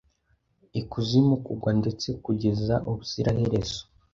[0.79, 3.81] ikuzimu kugwa ndetse kugeza ubuziraherezo